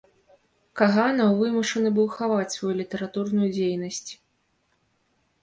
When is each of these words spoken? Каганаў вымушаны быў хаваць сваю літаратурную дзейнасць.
Каганаў 0.79 1.29
вымушаны 1.41 1.89
быў 1.99 2.07
хаваць 2.15 2.49
сваю 2.55 2.73
літаратурную 2.81 3.47
дзейнасць. 3.55 4.09